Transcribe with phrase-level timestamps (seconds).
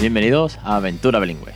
[0.00, 1.52] Bienvenidos a Aventura Bilingüe.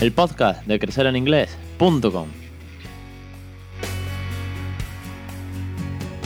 [0.00, 2.28] El podcast de crecereninglés.com.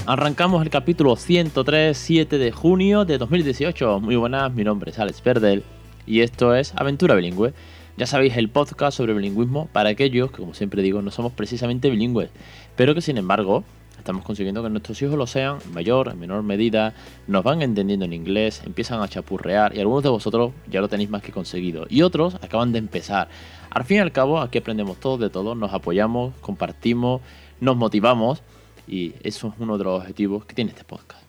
[0.06, 3.98] Arrancamos el capítulo 103, 7 de junio de 2018.
[3.98, 5.64] Muy buenas, mi nombre es Alex Perdel
[6.06, 7.54] y esto es Aventura Bilingüe.
[7.96, 11.90] Ya sabéis, el podcast sobre bilingüismo para aquellos que, como siempre digo, no somos precisamente
[11.90, 12.30] bilingües,
[12.76, 13.64] pero que sin embargo
[14.06, 16.94] estamos consiguiendo que nuestros hijos lo sean en mayor, en menor medida,
[17.26, 21.10] nos van entendiendo en inglés, empiezan a chapurrear y algunos de vosotros ya lo tenéis
[21.10, 23.28] más que conseguido y otros acaban de empezar.
[23.68, 27.20] Al fin y al cabo, aquí aprendemos todos de todos, nos apoyamos, compartimos,
[27.60, 28.42] nos motivamos
[28.86, 31.24] y eso es uno de los objetivos que tiene este podcast.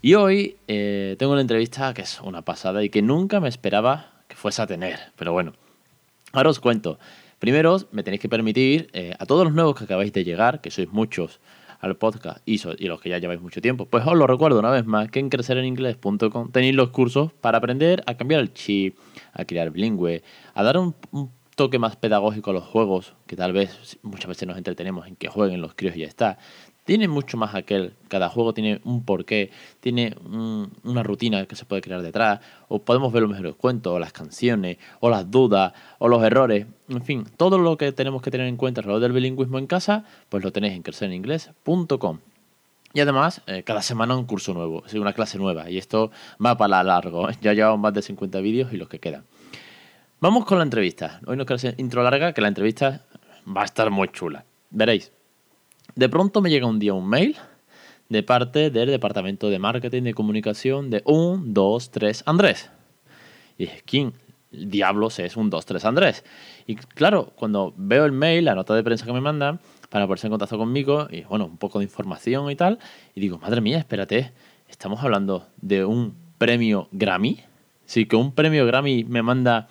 [0.00, 4.12] Y hoy eh, tengo una entrevista que es una pasada y que nunca me esperaba
[4.28, 5.52] que fuese a tener, pero bueno,
[6.32, 6.96] ahora os cuento.
[7.40, 10.70] Primero, me tenéis que permitir eh, a todos los nuevos que acabáis de llegar, que
[10.70, 11.40] sois muchos,
[11.84, 14.86] al podcast y, los que ya lleváis mucho tiempo, pues os lo recuerdo una vez
[14.86, 18.96] más que en crecereninglés.com tenéis los cursos para aprender a cambiar el chip,
[19.32, 20.22] a crear bilingüe,
[20.54, 20.94] a dar un,
[21.54, 25.28] toque más pedagógico a los juegos, que tal vez muchas veces nos entretenemos en que
[25.28, 26.38] jueguen los críos y ya está
[26.84, 27.94] tiene mucho más aquel.
[28.08, 30.16] Cada juego tiene un porqué, tiene
[30.82, 34.12] una rutina que se puede crear detrás, o podemos ver los mejores cuentos, o las
[34.12, 36.66] canciones, o las dudas, o los errores.
[36.88, 40.04] En fin, todo lo que tenemos que tener en cuenta alrededor del bilingüismo en casa,
[40.28, 42.18] pues lo tenéis en crecereningles.com.
[42.92, 46.12] Y además, eh, cada semana un curso nuevo, una clase nueva, y esto
[46.44, 47.28] va para largo.
[47.40, 49.24] Ya llevamos más de 50 vídeos y los que quedan.
[50.20, 51.20] Vamos con la entrevista.
[51.26, 53.04] Hoy no quiero hacer intro larga, que la entrevista
[53.44, 54.44] va a estar muy chula.
[54.70, 55.12] Veréis.
[55.94, 57.36] De pronto me llega un día un mail
[58.08, 62.70] de parte del departamento de marketing de comunicación de un, dos, tres Andrés.
[63.56, 64.12] Y dije, ¿quién
[64.50, 66.24] diablos es un 2, Andrés?
[66.66, 69.60] Y claro, cuando veo el mail, la nota de prensa que me mandan,
[69.90, 72.78] para ponerse en contacto conmigo, y bueno, un poco de información y tal,
[73.14, 74.32] y digo, madre mía, espérate,
[74.68, 77.40] estamos hablando de un premio Grammy.
[77.86, 79.68] Sí, que un premio Grammy me manda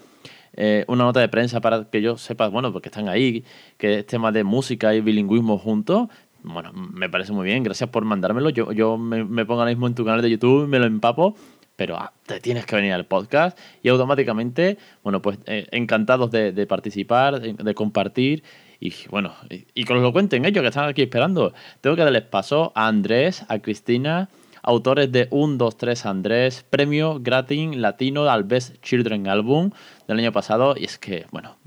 [0.56, 3.44] eh, una nota de prensa para que yo sepa, bueno, porque están ahí,
[3.78, 6.10] que es tema de música y bilingüismo juntos.
[6.44, 8.50] Bueno, me parece muy bien, gracias por mandármelo.
[8.50, 11.36] Yo, yo me, pongo ahora mismo en tu canal de YouTube, me lo empapo,
[11.76, 16.68] pero ah, te tienes que venir al podcast y automáticamente, bueno, pues eh, encantados de,
[16.68, 18.44] participar, de, compartir
[18.80, 21.54] y bueno, y, y que os lo cuenten ellos que están aquí esperando.
[21.82, 24.30] Tengo que darles paso a Andrés, a Cristina,
[24.64, 29.72] autores de 1, 2, 3 Andrés, premio Gratin Latino al Best Children Album
[30.08, 30.76] del año pasado.
[30.78, 31.58] Y es que, bueno,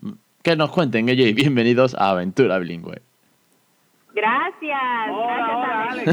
[0.42, 3.05] que nos cuenten ellos y bienvenidos a Aventura Bilingüe.
[4.16, 5.10] Gracias.
[5.10, 6.08] Hola, hola, Alex.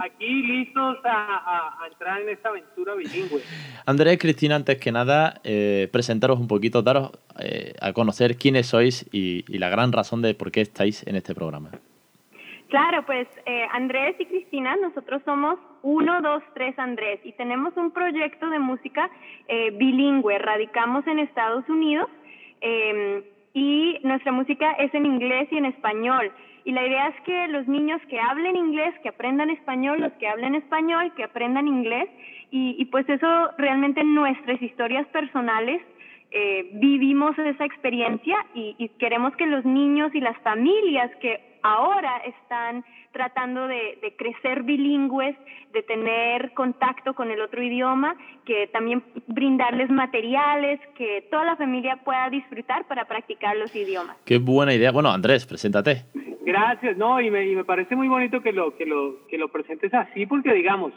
[0.00, 3.40] Aquí listos a, entrar en esta aventura bilingüe.
[3.86, 9.08] Andrés, Cristina, antes que nada, eh, presentaros un poquito, daros eh, a conocer quiénes sois
[9.12, 11.70] y la gran razón de por qué estáis en este programa.
[12.70, 17.90] Claro, pues eh, Andrés y Cristina, nosotros somos uno, dos, tres Andrés y tenemos un
[17.90, 19.10] proyecto de música
[19.48, 20.38] eh, bilingüe.
[20.38, 22.08] Radicamos en Estados Unidos
[22.60, 23.24] em,
[23.54, 26.30] y nuestra música es en inglés y en español.
[26.70, 30.28] Y la idea es que los niños que hablen inglés, que aprendan español, los que
[30.28, 32.08] hablen español, que aprendan inglés.
[32.52, 35.82] Y, pues eso realmente en nuestras historias personales
[36.30, 42.18] eh, vivimos esa experiencia y, y queremos que los niños y las familias que ahora
[42.18, 45.36] están tratando de, crecer bilingües,
[45.72, 52.00] de tener contacto con el otro idioma, que también brindarles materiales que toda la familia
[52.04, 54.16] pueda disfrutar para practicar los idiomas.
[54.24, 54.92] Qué buena idea.
[54.92, 56.04] Bueno, Andrés, preséntate.
[56.42, 59.48] Gracias, no, y me, y me parece muy bonito que lo, que lo, que lo
[59.48, 60.92] presentes así, porque digamos,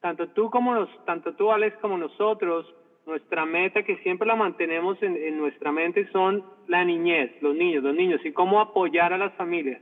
[0.00, 2.66] tanto tú como nos, tanto tú, Alex, como nosotros,
[3.06, 7.82] nuestra meta que siempre la mantenemos en, en, nuestra mente son la niñez, los niños,
[7.82, 9.80] los niños y cómo apoyar a las familias.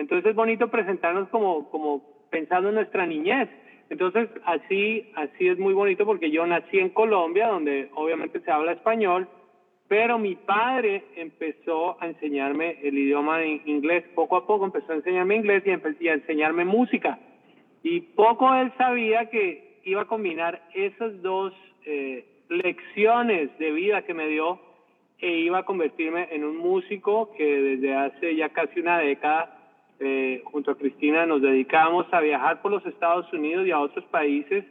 [0.00, 3.50] Entonces es bonito presentarnos como, como pensando en nuestra niñez.
[3.90, 8.72] Entonces así, así es muy bonito porque yo nací en Colombia, donde obviamente se habla
[8.72, 9.28] español,
[9.88, 14.96] pero mi padre empezó a enseñarme el idioma en inglés, poco a poco empezó a
[14.96, 17.18] enseñarme inglés y, a enseñarme música.
[17.82, 21.52] Y poco él sabía que iba a combinar esas dos
[21.84, 24.60] eh, lecciones de vida que me dio
[25.18, 29.58] e iba a convertirme en un músico que desde hace ya casi una década
[30.00, 34.04] eh, junto a Cristina nos dedicamos a viajar por los Estados Unidos y a otros
[34.06, 34.64] países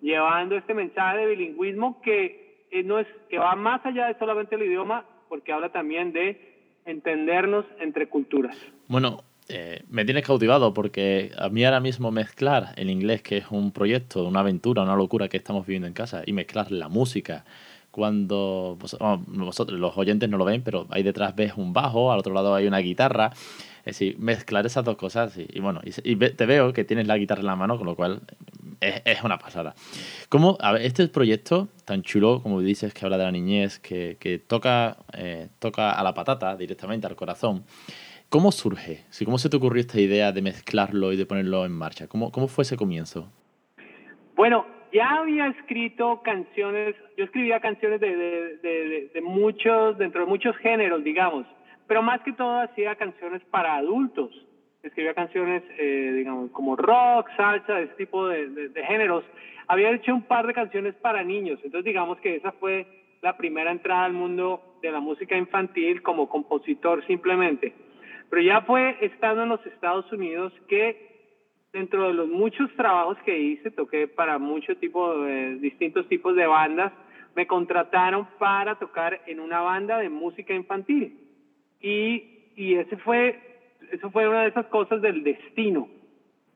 [0.00, 4.56] llevando este mensaje de bilingüismo que eh, no es que va más allá de solamente
[4.56, 8.56] el idioma porque habla también de entendernos entre culturas.
[8.88, 13.50] Bueno, eh, me tienes cautivado porque a mí ahora mismo mezclar el inglés, que es
[13.50, 17.44] un proyecto, una aventura, una locura que estamos viviendo en casa, y mezclar la música
[17.92, 22.32] cuando vosotros, los oyentes no lo ven, pero ahí detrás ves un bajo, al otro
[22.32, 23.30] lado hay una guitarra.
[23.84, 27.40] Es decir, mezclar esas dos cosas y, bueno, y, te veo que tienes la guitarra
[27.40, 28.20] en la mano, con lo cual
[28.80, 29.74] es, una pasada.
[30.28, 34.16] ¿Cómo, a ver, este proyecto tan chulo, como dices, que habla de la niñez, que,
[34.20, 37.64] que toca, eh, toca a la patata directamente, al corazón,
[38.28, 39.04] ¿cómo surge?
[39.24, 42.06] ¿Cómo se te ocurrió esta idea de mezclarlo y de ponerlo en marcha?
[42.06, 43.30] ¿Cómo, cómo fue ese comienzo?
[44.36, 50.56] Bueno, ya había escrito canciones, yo escribía canciones de, de, de, muchos, dentro de muchos
[50.58, 51.46] géneros, digamos,
[51.86, 54.30] pero más que todo hacía canciones para adultos.
[54.82, 59.24] Escribía canciones, eh, digamos, como rock, salsa, ese tipo de, géneros.
[59.68, 62.86] Había hecho un par de canciones para niños, entonces digamos que esa fue
[63.22, 67.72] la primera entrada al mundo de la música infantil como compositor simplemente.
[68.28, 71.12] Pero ya fue estando en los Estados Unidos que
[71.72, 76.46] dentro de los muchos trabajos que hice, toqué para muchos tipos, de, distintos tipos de
[76.46, 76.92] bandas,
[77.34, 81.18] me contrataron para tocar en una banda de música infantil.
[81.82, 83.38] Y, y ese fue,
[83.90, 85.88] eso fue una de esas cosas del destino,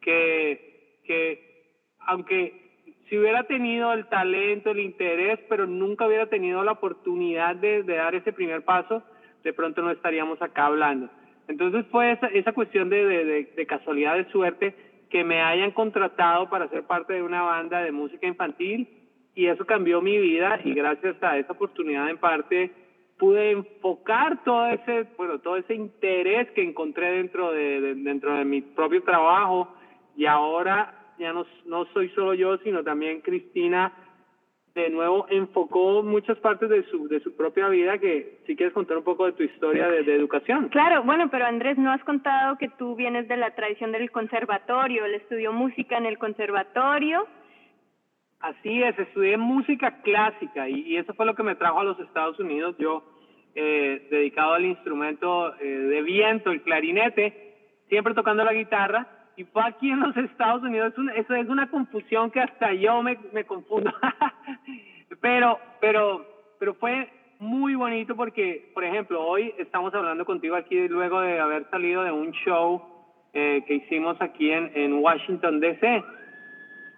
[0.00, 2.66] que, que aunque
[3.08, 8.14] si hubiera tenido el talento, el interés, pero nunca hubiera tenido la oportunidad de, dar
[8.14, 9.02] ese primer paso,
[9.44, 11.08] de pronto no estaríamos acá hablando.
[11.48, 14.74] Entonces fue esa, esa cuestión de, de, de casualidad, de suerte,
[15.10, 18.88] que me hayan contratado para ser parte de una banda de música infantil
[19.34, 22.72] y eso cambió mi vida y gracias a esa oportunidad en parte
[23.18, 28.60] pude enfocar todo ese bueno todo ese interés que encontré dentro de, dentro de mi
[28.62, 29.74] propio trabajo
[30.16, 33.92] y ahora ya no no soy solo yo sino también Cristina
[34.76, 38.98] de nuevo enfocó muchas partes de su, de su propia vida que si quieres contar
[38.98, 40.68] un poco de tu historia de, educación.
[40.68, 45.06] Claro, bueno, pero Andrés, no has contado que tú vienes de la tradición del conservatorio,
[45.06, 47.26] él estudió música en el conservatorio.
[48.40, 52.38] Así es, estudié música clásica y, eso fue lo que me trajo a los Estados
[52.38, 52.76] Unidos.
[52.78, 53.02] Yo,
[53.54, 57.54] eh, dedicado al instrumento eh, de viento, el clarinete,
[57.88, 60.92] siempre tocando la guitarra, y fue aquí en los Estados Unidos.
[61.14, 63.92] eso es una confusión que hasta yo me, confundo.
[65.20, 66.26] pero, pero,
[66.58, 71.68] pero fue muy bonito porque, por ejemplo, hoy estamos hablando contigo aquí luego de haber
[71.70, 72.82] salido de un show
[73.32, 76.02] eh, que hicimos aquí en Washington, D.C.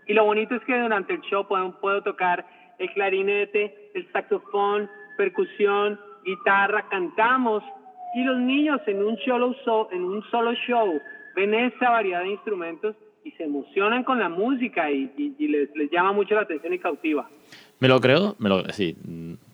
[0.09, 2.45] Y lo bonito es que durante el show puedo, puedo tocar
[2.79, 7.63] el clarinete, el saxofón, percusión, guitarra, cantamos
[8.15, 9.55] y los niños en un solo,
[9.93, 10.99] en un solo show
[11.37, 16.13] ven esa variedad de instrumentos y se emocionan con la música y, les, les, llama
[16.13, 17.29] mucho la atención y cautiva.
[17.81, 18.97] Me lo creo, me lo, sí,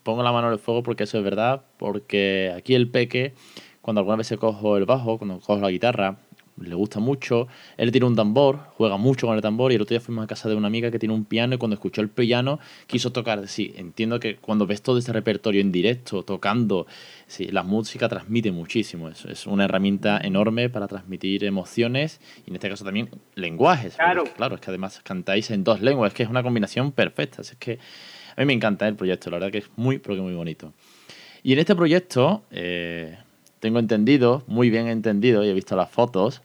[0.02, 3.34] pongo la mano en el fuego porque eso es verdad, porque aquí el peque,
[3.80, 6.16] cuando alguna vez se cojo el bajo, cuando cojo la guitarra,
[6.56, 7.48] le gusta mucho.
[7.76, 10.26] Él tiene un tambor, juega mucho con el tambor y el otro día fuimos a
[10.26, 13.46] casa de una amiga que tiene un piano y cuando escuchó el piano quiso tocar.
[13.48, 16.86] Sí, entiendo que cuando ves todo ese repertorio en directo, tocando,
[17.26, 19.08] sí, la música transmite muchísimo.
[19.08, 23.96] Es, es una herramienta enorme para transmitir emociones y en este caso también lenguajes.
[23.96, 24.24] Claro.
[24.36, 27.42] claro, es que además cantáis en dos lenguas, es que es una combinación perfecta.
[27.42, 27.78] Es que
[28.36, 30.72] a mí me encanta el proyecto, la verdad que es muy, pero que muy bonito.
[31.42, 32.44] Y en este proyecto...
[32.50, 33.18] Eh,
[33.64, 36.42] tengo entendido, muy bien entendido, y he visto las fotos,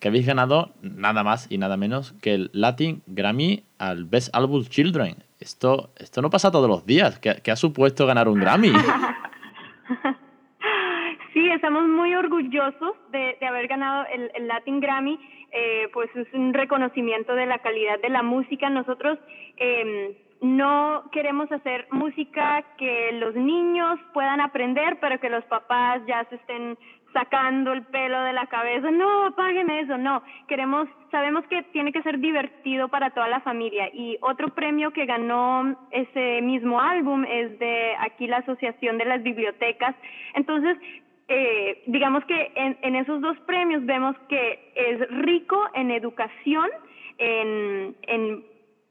[0.00, 4.64] que habéis ganado nada más y nada menos que el Latin Grammy al Best Album
[4.64, 5.16] Children.
[5.40, 7.18] Esto, esto no pasa todos los días.
[7.20, 8.72] ¿Qué, ha supuesto ganar un Grammy?
[11.34, 15.20] Sí, estamos muy orgullosos de, haber ganado el, Latin Grammy.
[15.52, 18.68] Eh, pues es un reconocimiento de la calidad de la música.
[18.70, 19.18] Nosotros
[19.56, 26.24] eh, no queremos hacer música que los niños puedan aprender, pero que los papás ya
[26.30, 26.78] se estén
[27.12, 32.02] sacando el pelo de la cabeza, no, apaguen eso, no, queremos, sabemos que tiene que
[32.02, 33.88] ser divertido para toda la familia.
[33.92, 39.22] Y otro premio que ganó ese mismo álbum es de aquí la Asociación de las
[39.22, 39.94] Bibliotecas,
[40.34, 40.76] entonces
[41.28, 46.68] eh, digamos que en, en esos dos premios vemos que es rico en educación,
[47.18, 48.44] en, en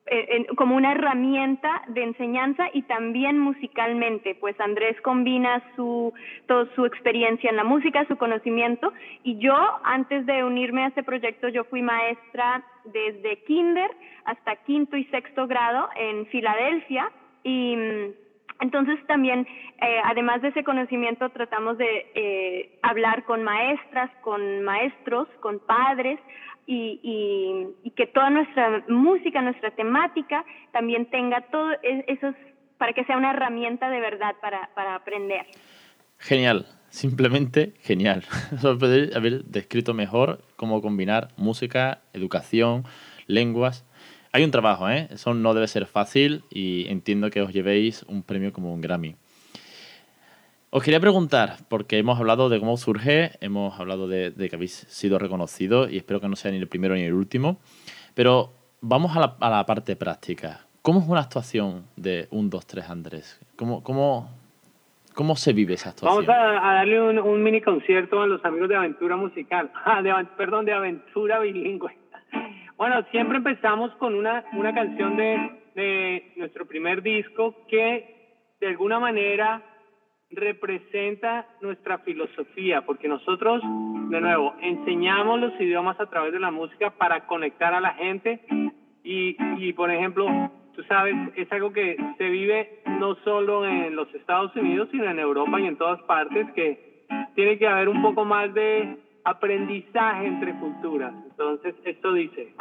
[0.10, 6.14] eh, como una herramienta de enseñanza y también musicalmente, pues Andrés combina su,
[6.48, 11.04] toda su experiencia en la música, su conocimiento, y yo antes de unirme a este
[11.04, 13.92] proyecto, yo fui maestra desde kinder
[14.26, 17.12] hasta quinto y sexto grado en Filadelfia
[17.44, 18.27] y mm,
[18.60, 19.48] entonces también,
[19.82, 26.20] eh, además de ese conocimiento, tratamos de eh, hablar con maestras, con maestros, con padres,
[26.70, 27.00] y,
[27.82, 32.34] y, que toda nuestra música, nuestra temática también tenga todo e, eso
[32.78, 35.46] para que sea una herramienta de verdad para, para aprender.
[36.20, 38.24] Genial, simplemente genial.
[39.16, 42.84] haber descrito mejor cómo combinar música, educación,
[43.28, 43.86] lenguas.
[44.32, 45.08] Hay un trabajo, ¿eh?
[45.12, 49.16] Eso no debe ser fácil y entiendo que os llevéis un premio como un Grammy.
[50.70, 55.18] Os quería preguntar, porque hemos hablado de cómo surge, hemos hablado de, que habéis sido
[55.18, 57.58] reconocidos y espero que no sea ni el primero ni el último,
[58.14, 60.68] pero vamos a la, parte práctica.
[60.82, 63.40] ¿Cómo es una actuación de un 2, 3 Andrés?
[63.56, 64.30] ¿Cómo, cómo,
[65.14, 66.26] cómo se vive esa actuación?
[66.26, 70.66] Vamos a, darle un, mini concierto a los amigos de Aventura Musical, ah, de, perdón,
[70.66, 71.96] de Aventura Bilingüe.
[72.78, 79.00] Bueno, siempre empezamos con una, una canción de, de nuestro primer disco que de alguna
[79.00, 79.64] manera
[80.30, 86.92] representa nuestra filosofía, porque nosotros, de nuevo, enseñamos los idiomas a través de la música
[86.92, 88.42] para conectar a la gente.
[89.04, 90.28] Y, y por ejemplo,
[90.76, 95.18] tú sabes, es algo que se vive no solo en los Estados Unidos, sino en
[95.18, 100.54] Europa y en todas partes, que tiene que haber un poco más de aprendizaje entre
[100.60, 101.14] culturas.
[101.30, 102.56] Entonces, esto dice,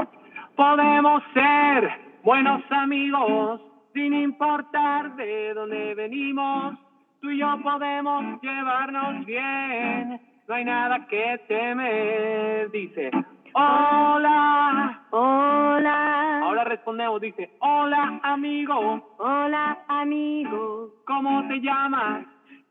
[0.57, 1.91] podemos ser
[2.23, 3.61] buenos amigos
[3.95, 6.77] sin importar de dónde venimos
[7.21, 13.11] tú y yo podemos llevarnos bien, no hay nada que temer, dice.
[13.53, 16.41] Hola, hola.
[16.43, 20.91] Ahora respondemos, dice, hola amigo, hola amigo.
[21.07, 22.27] ¿Cómo te llamas?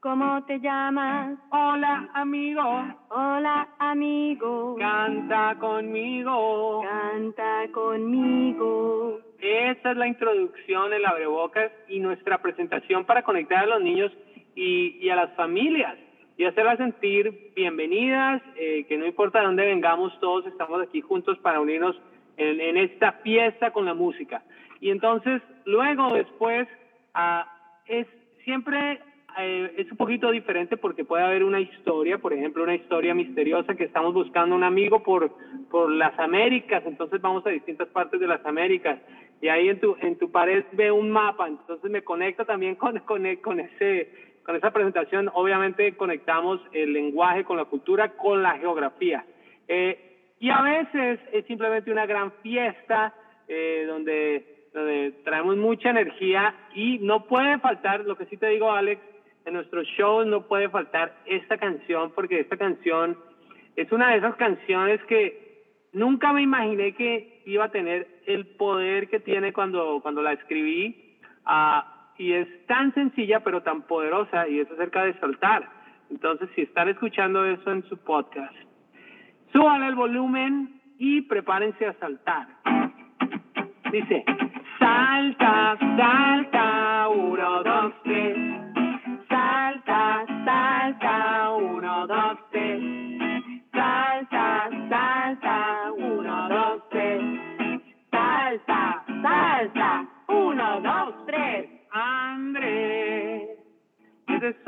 [0.05, 1.35] ¿Cómo te llamas?
[1.49, 2.61] Hola amigo,
[3.09, 4.75] hola amigo.
[4.77, 9.19] Canta conmigo, canta conmigo.
[9.39, 14.11] Esa es la introducción, el abrebocas y nuestra presentación para conectar a los niños
[14.53, 15.97] y, a las familias
[16.37, 21.39] y hacerlas sentir bienvenidas, eh, que no importa de dónde vengamos, todos estamos aquí juntos
[21.39, 21.99] para unirnos
[22.37, 24.43] en, esta fiesta con la música.
[24.79, 26.67] Y entonces, luego, después,
[27.15, 27.51] ah,
[27.87, 28.05] es
[28.43, 28.99] siempre
[29.37, 33.75] eh, es un poquito diferente porque puede haber una historia, por ejemplo, una historia misteriosa
[33.75, 35.31] que estamos buscando un amigo por,
[35.69, 38.99] por las Américas, entonces vamos a distintas partes de las Américas
[39.41, 42.99] y ahí en tu, en tu pared ve un mapa, entonces me conecta también con,
[42.99, 44.09] con, ese
[44.43, 49.25] con esa presentación obviamente conectamos el lenguaje con la cultura, con la geografía.
[49.67, 53.13] Eh, y a veces es simplemente una gran fiesta
[53.47, 58.71] eh, donde, donde traemos mucha energía y no puede faltar, lo que sí te digo
[58.71, 59.01] Alex,
[59.45, 63.17] en nuestro show no puede faltar esta canción porque esta canción
[63.75, 69.07] es una de esas canciones que nunca me imaginé que iba a tener el poder
[69.09, 71.17] que tiene cuando, cuando la escribí.
[71.45, 75.69] Uh, y es tan sencilla pero tan poderosa y es acerca de saltar.
[76.09, 78.55] Entonces, si están escuchando eso en su podcast,
[79.51, 82.47] suban el volumen y prepárense a saltar.
[83.91, 84.23] Dice,
[84.79, 88.54] salta, salta, uno, dos, tres.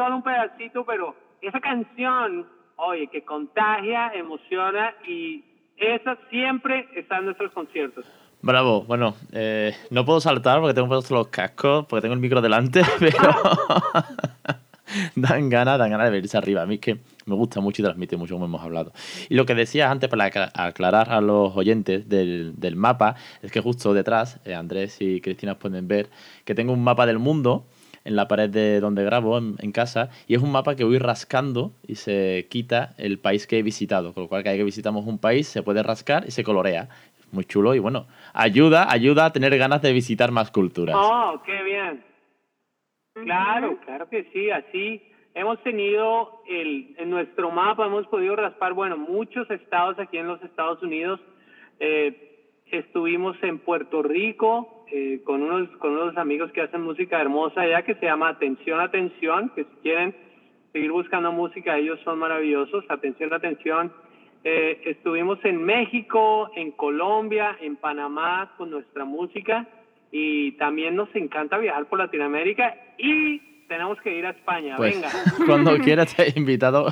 [0.08, 2.48] Solo un pedacito, pero esa canción,
[2.78, 5.44] oye, que contagia, emociona y
[5.76, 8.06] esa siempre está en nuestros conciertos.
[8.42, 12.42] Bravo, bueno, eh, no puedo saltar porque tengo puestos los cascos, porque tengo el micro
[12.42, 13.18] delante, pero
[15.16, 16.62] dan ganas, dan ganas de verse arriba.
[16.62, 18.94] A mí es que me gusta mucho y transmite mucho, como hemos hablado.
[19.28, 23.60] Y lo que decías antes, para aclarar a los oyentes del, del mapa, es que
[23.60, 26.10] justo detrás, eh, Andrés y Cristina pueden ver
[26.46, 27.66] que tengo un mapa del mundo
[28.08, 31.74] en la pared de donde grabo, en, casa, y es un mapa que voy rascando
[31.86, 35.06] y se quita el país que he visitado, con lo cual cada vez que visitamos
[35.06, 36.88] un país se puede rascar y se colorea.
[37.34, 40.96] Muy chulo y bueno, ayuda, ayuda a tener ganas de visitar más culturas.
[40.98, 42.04] Oh, qué bien.
[43.14, 45.02] Claro, claro que sí, así
[45.36, 50.42] hemos tenido el, en nuestro mapa, hemos podido raspar, bueno, muchos estados aquí en los
[50.44, 51.20] Estados Unidos.
[51.80, 57.62] Eh, estuvimos en Puerto Rico eh, con, unos, con unos amigos que hacen música hermosa
[57.62, 60.16] allá que se llama Atención, Atención, que si quieren
[60.72, 62.86] seguir buscando música, ellos son maravillosos.
[62.90, 63.92] Atención, Atención.
[64.44, 69.68] Eh, estuvimos en México, en Colombia, en Panamá con nuestra música
[70.12, 74.76] y también nos encanta viajar por Latinoamérica y tenemos que ir a España.
[74.78, 75.10] Pues, Venga.
[75.46, 76.88] Cuando quieras te he invitado.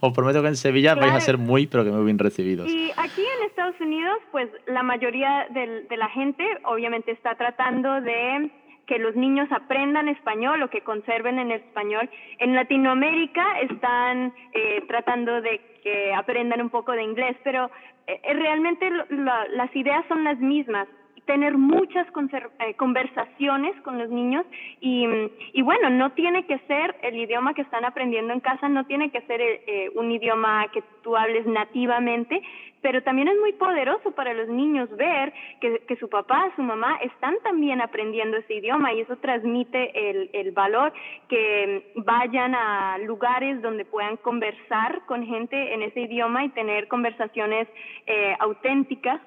[0.00, 2.68] Os prometo que en Sevilla vais a ser muy, pero que muy bien recibidos.
[2.68, 8.50] Y aquí en Estados Unidos, pues la mayoría de, la gente obviamente está tratando de
[8.86, 12.08] que los niños aprendan español o que conserven en español.
[12.38, 17.68] En Latinoamérica están eh, tratando de que aprendan un poco de inglés, pero
[18.06, 20.86] eh, realmente las ideas son las mismas
[21.26, 24.46] tener muchas eh, conversaciones con los niños
[24.80, 25.06] y,
[25.52, 29.10] y, bueno, no tiene que ser el idioma que están aprendiendo en casa, no tiene
[29.10, 32.40] que ser eh, un idioma que tú hables nativamente,
[32.80, 36.96] pero también es muy poderoso para los niños ver que, que su papá, su mamá
[37.02, 40.92] están también aprendiendo ese idioma y eso transmite el, el valor
[41.28, 47.66] que vayan a lugares donde puedan conversar con gente en ese idioma y tener conversaciones
[48.06, 49.20] eh, auténticas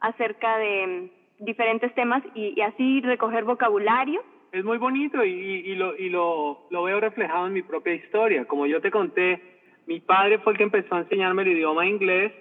[0.00, 4.22] acerca de diferentes temas y, así recoger vocabulario.
[4.52, 8.46] Es muy bonito y, y, lo, y lo, lo veo reflejado en mi propia historia.
[8.46, 9.42] Como yo te conté,
[9.86, 12.32] mi padre fue el que empezó a enseñarme el idioma inglés,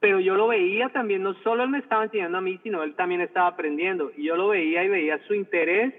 [0.00, 2.94] pero yo lo veía también, no solo él me estaba enseñando a mí, sino él
[2.94, 4.10] también estaba aprendiendo.
[4.16, 5.94] Y yo lo veía y veía su interés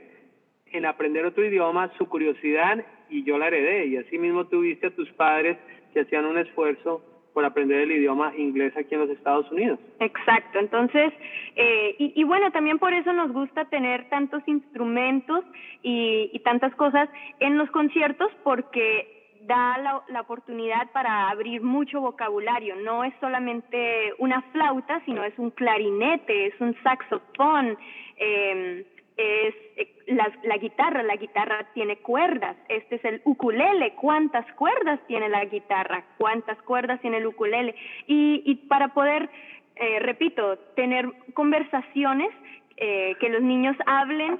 [0.67, 3.85] en aprender otro idioma, su curiosidad, y yo la heredé.
[3.87, 5.57] Y así mismo tuviste a tus padres
[5.93, 7.01] que hacían un esfuerzo
[7.33, 9.79] por aprender el idioma inglés aquí en los Estados Unidos.
[9.99, 11.11] Exacto, entonces,
[11.55, 15.43] eh, y, y, bueno, también por eso nos gusta tener tantos instrumentos
[15.81, 17.09] y, y tantas cosas
[17.39, 22.75] en los conciertos porque da la, la, oportunidad para abrir mucho vocabulario.
[22.77, 27.77] No es solamente una flauta, sino es un clarinete, es un saxofón,
[28.17, 28.85] eh,
[29.17, 34.99] es eh, la, la, guitarra, la guitarra tiene cuerdas, este es el ukulele, ¿cuántas cuerdas
[35.07, 36.03] tiene la guitarra?
[36.17, 37.75] ¿Cuántas cuerdas tiene el ukulele?
[38.07, 39.29] Y, y para poder,
[39.75, 42.29] eh, repito, tener conversaciones,
[42.77, 44.39] eh, que los niños hablen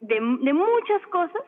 [0.00, 1.42] de, de, muchas cosas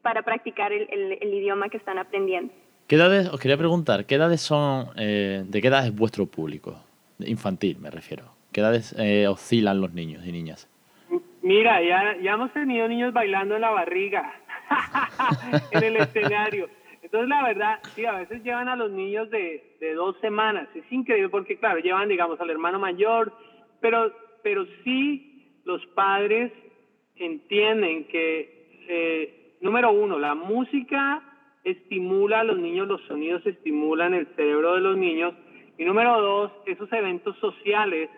[0.00, 0.88] para practicar el,
[1.20, 2.52] el, idioma que están aprendiendo.
[2.86, 6.80] ¿Qué edades, os quería preguntar, qué edades son, eh, de qué edad es vuestro público?
[7.18, 8.32] Infantil me refiero.
[8.52, 8.96] ¿Qué edades
[9.28, 10.68] oscilan los niños y niñas?
[11.42, 14.32] Mira, ya, ya hemos tenido niños bailando en la barriga,
[15.72, 16.68] en el escenario.
[17.02, 20.68] Entonces, la verdad, sí, a veces llevan a los niños de, de dos semanas.
[20.74, 23.32] Es increíble porque, claro, llevan, digamos, al hermano mayor,
[23.80, 26.52] pero, pero sí los padres
[27.16, 31.22] entienden que, eh, número uno, la música
[31.64, 35.34] estimula a los niños, los sonidos estimulan el cerebro de los niños.
[35.78, 38.10] Y número dos, esos eventos sociales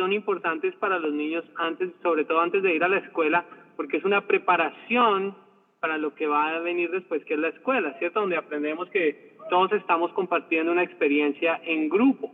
[0.00, 3.44] son importantes para los niños antes, sobre todo antes de ir a la escuela,
[3.76, 5.36] porque es una preparación
[5.78, 8.20] para lo que va a venir después, que es la escuela, ¿cierto?
[8.20, 12.32] Donde aprendemos que todos estamos compartiendo una experiencia en grupo.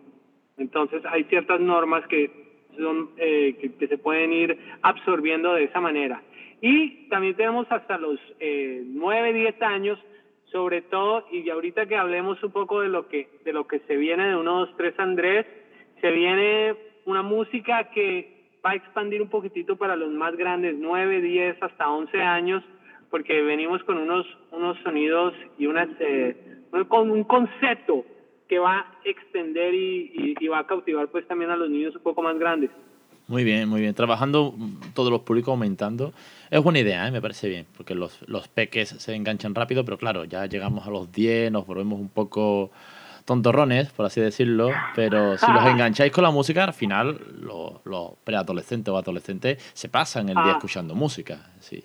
[0.56, 2.30] Entonces hay ciertas normas que
[2.78, 6.22] son eh, que, que, se pueden ir absorbiendo de esa manera.
[6.60, 9.98] Y también tenemos hasta los eh, 9, 10 años,
[10.52, 13.96] sobre todo, y ahorita que hablemos un poco de lo que, de lo que se
[13.96, 15.46] viene de unos 3 Andrés,
[16.00, 21.22] se viene una música que va a expandir un poquitito para los más grandes, 9,
[21.22, 22.62] 10, hasta 11 años,
[23.10, 26.36] porque venimos con unos, unos sonidos y unas, eh,
[26.88, 28.04] con un concepto
[28.48, 31.96] que va a extender y, y, y, va a cautivar pues también a los niños
[31.96, 32.70] un poco más grandes.
[33.28, 33.92] Muy bien, muy bien.
[33.94, 34.54] Trabajando
[34.94, 36.12] todos los públicos aumentando.
[36.50, 37.10] Es buena idea, ¿eh?
[37.10, 40.90] me parece bien, porque los, los peques se enganchan rápido, pero claro, ya llegamos a
[40.90, 42.70] los 10, nos volvemos un poco
[43.26, 48.12] tontorrones, por así decirlo, pero si los engancháis con la música, al final los, los
[48.24, 50.52] preadolescentes o adolescentes se pasan el día ah.
[50.52, 51.50] escuchando música.
[51.58, 51.84] Sí,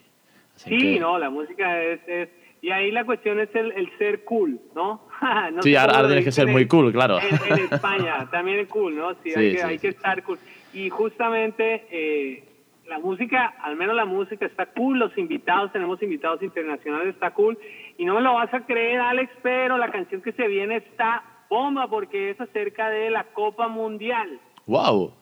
[0.56, 1.00] Así sí que...
[1.00, 2.30] no, la música es, es,
[2.62, 5.08] Y ahí la cuestión es el, el ser cool, ¿no?
[5.54, 7.20] no sí, ahora, tienes que ser muy cool, claro.
[7.20, 9.14] En, en España también es cool, ¿no?
[9.16, 10.40] Sí, sí hay, que, sí, hay que estar cool.
[10.74, 11.88] Y justamente...
[11.92, 12.48] Eh,
[12.88, 17.58] la música, al menos la música está cool, los invitados, tenemos invitados internacionales, está cool.
[17.98, 21.24] Y no me lo vas a creer, Alex, pero la canción que se viene está
[21.52, 24.40] bomba porque es acerca de la Copa Mundial.
[24.68, 25.14] ¡Wow!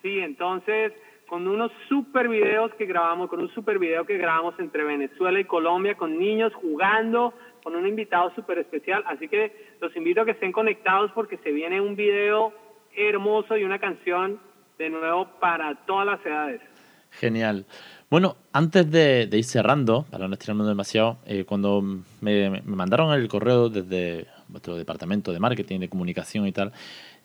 [0.00, 0.94] Sí, entonces,
[1.28, 5.44] con unos super videos que grabamos, con un super video que grabamos entre Venezuela y
[5.44, 9.04] Colombia, con niños jugando, con un invitado súper especial.
[9.06, 12.54] Así que los invito a que estén conectados porque se viene un video
[12.96, 14.40] hermoso y una canción
[14.78, 16.62] de nuevo para todas las edades.
[17.10, 17.66] Genial.
[18.08, 23.12] Bueno, antes de, de ir cerrando, para no estirarnos demasiado, eh, cuando me, me, mandaron
[23.12, 26.72] el correo desde vuestro departamento de marketing, de comunicación y tal,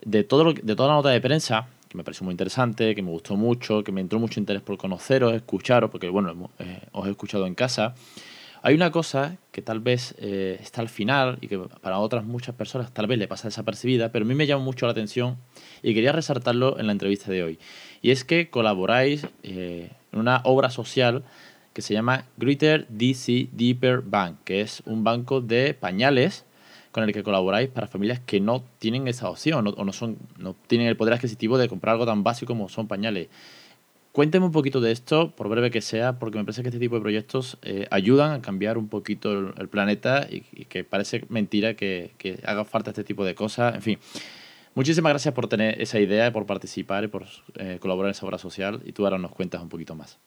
[0.04, 3.02] de, todo lo, de toda la nota de prensa, que me pareció muy interesante, que
[3.02, 7.08] me gustó mucho, que me entró mucho interés por conoceros, escucharos, porque bueno, eh, os
[7.08, 7.96] he escuchado en casa.
[8.63, 12.56] Hay una cosa que tal vez eh, está al final y que para otras muchas
[12.56, 15.38] personas tal vez le pasa desapercibida, pero a mí me llama mucho la atención
[15.84, 17.60] y quería resaltarlo en la entrevista de hoy.
[18.02, 21.24] Y es que colaboráis eh, en una obra social
[21.74, 26.47] que se llama Greater DC Deeper Bank, que es un banco de pañales
[26.98, 30.56] con el que colaboráis para familias que no tienen esa opción o no, son, no
[30.66, 33.28] tienen el poder adquisitivo de comprar algo tan básico como son pañales.
[34.14, 36.96] Cuénteme un poquito de esto, por breve que sea, porque me parece que este tipo
[36.96, 42.14] de proyectos eh, ayudan a cambiar un poquito el, planeta y, que parece mentira que,
[42.18, 43.76] que, haga falta este tipo de cosas.
[43.76, 44.00] En fin,
[44.74, 48.40] Muchísimas gracias por tener esa idea, por participar y por eh, colaborar en esa obra
[48.40, 48.82] social.
[48.86, 50.18] Y tú ahora nos cuentas un poquito más.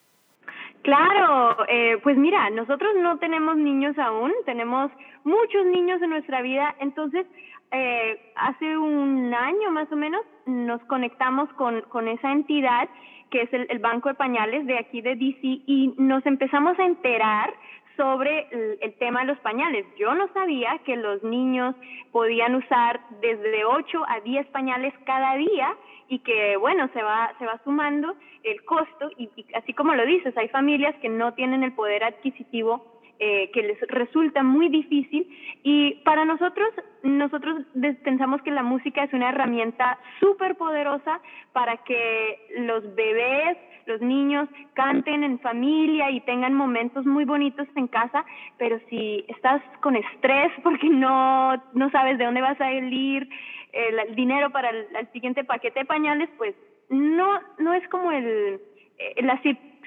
[0.82, 4.90] Claro, eh, pues mira, nosotros no tenemos niños aún, tenemos
[5.24, 7.26] muchos niños en nuestra vida, entonces
[7.70, 12.88] eh, hace un año más o menos nos conectamos con, con esa entidad
[13.30, 16.84] que es el, el Banco de Pañales de aquí de DC y nos empezamos a
[16.84, 17.52] enterar
[18.00, 18.48] sobre
[18.80, 19.84] el, tema de los pañales.
[19.98, 21.74] Yo no sabía que los niños
[22.12, 25.76] podían usar desde 8 a 10 pañales cada día
[26.08, 30.06] y que bueno, se va se va sumando el costo y, y así como lo
[30.06, 32.82] dices, hay familias que no tienen el poder adquisitivo
[33.22, 35.28] eh, que les resulta muy difícil
[35.62, 36.70] y para nosotros,
[37.02, 37.66] nosotros
[38.02, 41.20] pensamos que la música es una herramienta súper poderosa
[41.52, 47.88] para que los bebés, los niños canten en familia y tengan momentos muy bonitos en
[47.88, 48.24] casa,
[48.58, 53.28] pero si estás con estrés porque no, no sabes de dónde vas a salir
[53.72, 56.54] el, dinero para el, siguiente paquete de pañales, pues
[56.88, 58.60] no, no es como el,
[58.98, 59.40] eh, la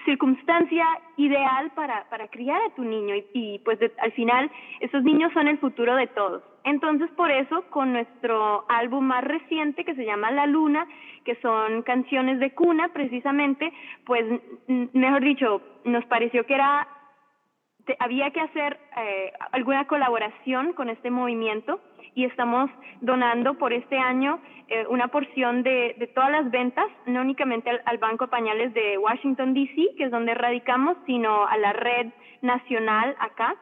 [0.05, 0.85] circunstancia
[1.17, 5.57] ideal para, para criar a tu niño y pues al final esos niños son el
[5.59, 6.43] futuro de todos.
[6.63, 10.87] Entonces por eso con nuestro álbum más reciente que se llama La Luna,
[11.25, 13.71] que son canciones de cuna precisamente,
[14.05, 14.25] pues
[14.67, 16.87] mejor dicho, nos pareció que era
[17.99, 21.81] había que hacer eh, alguna colaboración con este movimiento
[22.15, 22.69] y estamos
[23.01, 27.81] donando por este año eh, una porción de, de, todas las ventas, no únicamente al,
[27.85, 32.07] al, Banco Pañales de Washington, D.C., que es donde radicamos, sino a la red
[32.41, 33.55] nacional acá.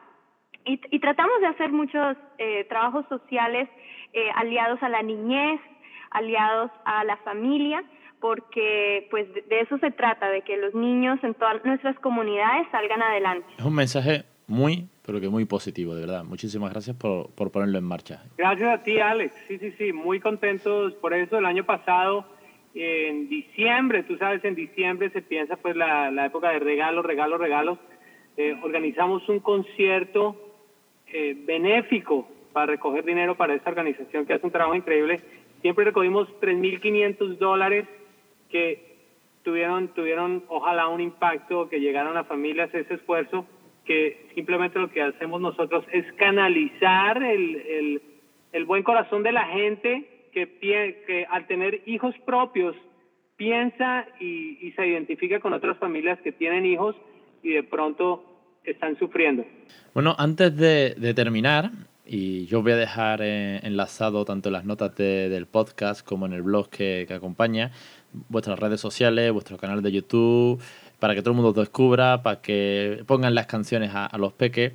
[0.64, 3.68] Y, y tratamos de hacer muchos eh, trabajos sociales
[4.12, 5.60] eh, aliados a la niñez,
[6.10, 7.82] aliados a la familia,
[8.20, 12.68] porque pues de, de eso se trata, de que los niños en todas nuestras comunidades
[12.70, 13.46] salgan adelante.
[13.58, 16.24] Es un mensaje muy, pero que muy positivo, de verdad.
[16.24, 18.22] Muchísimas gracias por, por ponerlo en marcha.
[18.36, 19.34] Gracias a ti, Alex.
[19.48, 21.38] Sí, sí, sí, muy contentos por eso.
[21.38, 22.26] El año pasado,
[22.74, 27.40] en diciembre, tú sabes, en diciembre se piensa pues la, la época de regalos, regalos,
[27.40, 27.78] regalos.
[28.36, 30.41] Eh, organizamos un concierto
[31.12, 35.20] eh, benéfico para recoger dinero para esta organización que hace un trabajo increíble.
[35.60, 37.86] Siempre recogimos 3.500 dólares
[38.50, 38.92] que
[39.42, 43.46] tuvieron, tuvieron ojalá un impacto, que llegaron a familias ese esfuerzo
[43.84, 48.02] que simplemente lo que hacemos nosotros es canalizar el, el,
[48.52, 52.76] el buen corazón de la gente que, que al tener hijos propios
[53.36, 56.94] piensa y, y se identifica con otras familias que tienen hijos
[57.42, 58.24] y de pronto
[58.64, 59.44] están sufriendo.
[59.94, 61.70] Bueno, antes de, de terminar,
[62.04, 66.26] y yo voy a dejar eh, enlazado tanto en las notas de, del podcast como
[66.26, 67.70] en el blog que, que acompaña
[68.28, 70.60] vuestras redes sociales, vuestro canal de YouTube,
[70.98, 74.72] para que todo el mundo descubra, para que pongan las canciones a, a los peques.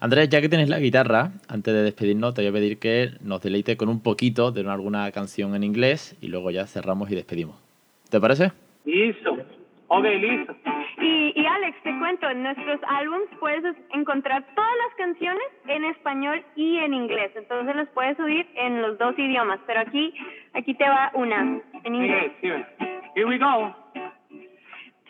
[0.00, 3.40] Andrés, ya que tienes la guitarra, antes de despedirnos, te voy a pedir que nos
[3.40, 7.14] deleite con un poquito de una, alguna canción en inglés y luego ya cerramos y
[7.14, 7.56] despedimos.
[8.10, 8.52] ¿Te parece?
[8.84, 9.43] Listo.
[9.88, 10.54] Ok, listo.
[10.98, 16.42] Y, y Alex, te cuento, en nuestros álbums puedes encontrar todas las canciones en español
[16.56, 17.32] y en inglés.
[17.36, 19.60] Entonces los puedes subir en los dos idiomas.
[19.66, 20.14] Pero aquí,
[20.54, 22.32] aquí te va una en inglés.
[22.38, 22.64] Okay,
[23.14, 23.74] here we go.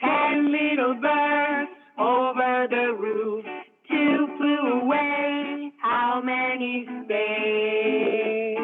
[0.00, 3.44] Ten little birds over the roof,
[3.88, 5.72] two flew away.
[5.80, 8.58] How many stayed?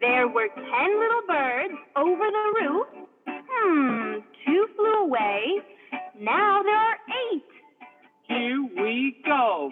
[0.00, 2.86] There were ten little birds over the roof.
[5.02, 5.60] Away.
[6.20, 6.98] Now there are
[7.32, 7.42] eight.
[8.28, 9.70] Here we go.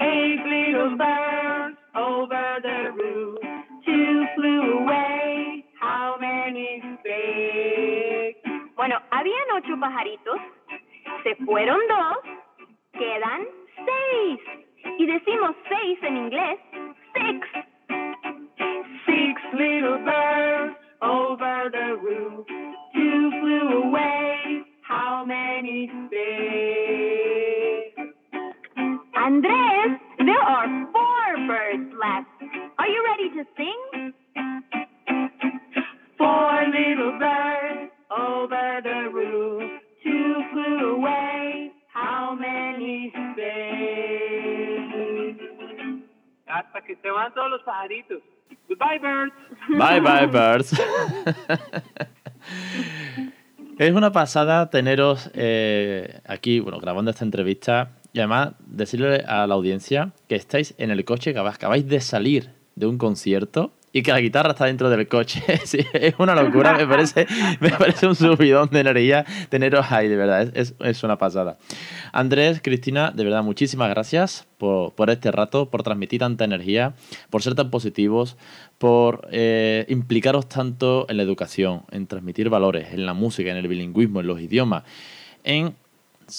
[0.00, 3.38] Eight little birds over the roof,
[3.86, 5.64] two flew away.
[5.80, 8.34] How many stayed?
[8.74, 10.40] Bueno, habían ocho pajaritos,
[11.22, 12.18] se fueron dos,
[12.94, 13.46] quedan
[13.86, 14.40] seis.
[14.98, 16.58] Y decimos seis en inglés,
[17.14, 17.48] six.
[19.06, 20.41] Six little birds
[47.22, 48.18] van todos los pajaritos.
[48.68, 49.34] Goodbye, birds.
[49.68, 50.72] Bye, bye, birds.
[53.78, 59.54] es una pasada teneros eh, aquí, bueno, grabando esta entrevista y además decirle a la
[59.54, 64.12] audiencia que estáis en el coche, que acabáis de salir de un concierto y que
[64.12, 65.42] la guitarra está dentro del coche.
[65.48, 67.26] es una locura, me parece,
[67.60, 71.58] me parece un subidón de energía teneros ahí, de verdad, es, es una pasada.
[72.12, 76.94] Andrés, Cristina, de verdad, muchísimas gracias por, por, este rato, por transmitir tanta energía,
[77.30, 78.36] por ser tan positivos,
[78.78, 83.68] por eh, implicaros tanto en la educación, en transmitir valores, en la música, en el
[83.68, 84.84] bilingüismo, en los idiomas,
[85.44, 85.74] en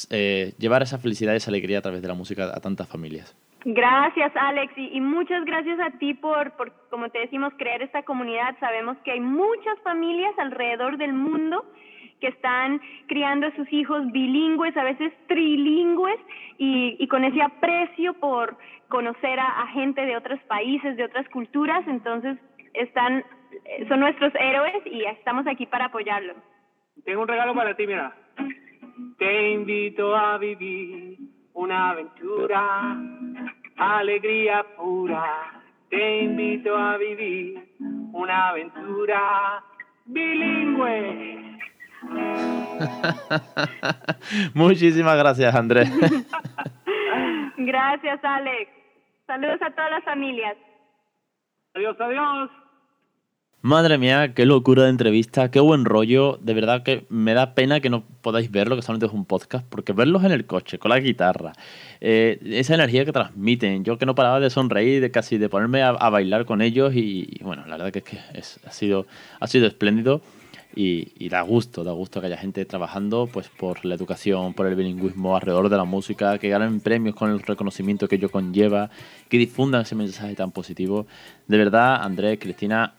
[0.10, 3.36] eh, llevar esa felicidad y esa alegría a través de la música a tantas familias.
[3.66, 8.58] Gracias, Alex, y, muchas gracias a ti por, por, como te decimos, crear esta comunidad.
[8.60, 11.66] Sabemos que hay muchas familias alrededor del mundo
[12.20, 16.20] que están criando a sus hijos bilingües, a veces trilingües,
[16.58, 18.58] y, y con ese aprecio por
[18.90, 22.38] conocer a, gente de otros países, de otras culturas, entonces
[22.74, 23.24] están,
[23.88, 26.38] son nuestros héroes y estamos aquí para apoyarlos.
[27.04, 28.14] Tengo un regalo para ti, mira.
[29.18, 31.18] Te invito a vivir
[31.54, 32.98] una aventura
[33.78, 35.62] alegría pura.
[35.90, 37.64] Te invito a vivir
[38.14, 39.64] una aventura
[40.06, 41.60] bilingüe.
[44.54, 45.90] Muchísimas gracias, Andrés.
[47.58, 48.72] gracias, Alex.
[49.28, 50.58] Saludos a todas las familias.
[51.76, 52.50] Adiós, adiós.
[53.66, 56.38] Madre mía, qué locura de entrevista, qué buen rollo.
[56.42, 59.66] De verdad que me da pena que no podáis verlo, que solamente es un podcast,
[59.70, 61.54] porque verlos en el coche, con la guitarra,
[62.02, 65.82] eh, esa energía que transmiten, yo que no paraba de sonreír, de casi de ponerme
[65.82, 69.08] a, bailar con ellos y, bueno, la verdad que es que ha, sido,
[69.40, 70.22] ha sido espléndido
[70.76, 74.76] y, da gusto, da gusto que haya gente trabajando pues por la educación, por el
[74.76, 78.90] bilingüismo alrededor de la música, que ganen premios con el reconocimiento que ello conlleva,
[79.30, 81.06] que difundan ese mensaje tan positivo.
[81.48, 82.94] De verdad, Andrés, Cristina,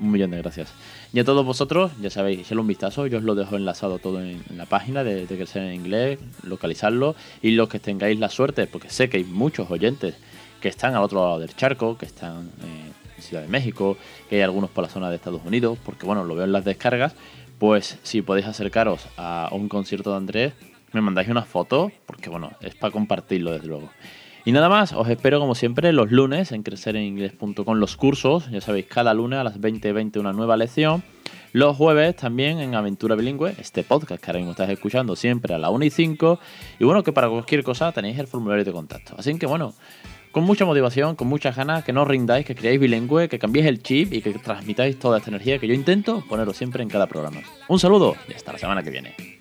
[0.00, 0.72] un millón de gracias.
[1.12, 4.22] Y a todos vosotros, ya sabéis, echarle un vistazo, yo os lo dejo enlazado todo
[4.22, 8.66] en, la página de, de Crecer en Inglés, localizarlo y los que tengáis la suerte,
[8.66, 10.14] porque sé que hay muchos oyentes
[10.60, 12.50] que están al otro lado del charco, que están...
[12.62, 13.96] Eh, Ciudad de México,
[14.28, 16.64] que hay algunos por la zona de Estados Unidos, porque bueno, lo veo en las
[16.64, 17.14] descargas,
[17.58, 20.52] pues si podéis acercaros a un concierto de Andrés,
[20.92, 23.90] me mandáis una foto, porque bueno, es para compartirlo desde luego.
[24.44, 28.86] Y nada más, os espero como siempre los lunes en crecereningles.com los cursos, ya sabéis,
[28.86, 31.04] cada lunes a las 20.20 una nueva lección.
[31.52, 35.58] Los jueves también en Aventura Bilingüe, este podcast que ahora mismo estáis escuchando siempre a
[35.58, 36.40] la 1 y 5.
[36.80, 39.14] Y bueno, que para cualquier cosa tenéis el formulario de contacto.
[39.16, 39.74] Así que bueno,
[40.32, 43.68] con mucha motivación, con muchas ganas, que no os rindáis, que creáis bilingüe, que cambiéis
[43.68, 47.06] el chip y que transmitáis toda esta energía que yo intento poneros siempre en cada
[47.06, 47.42] programa.
[47.68, 49.31] Un saludo y hasta la semana que viene.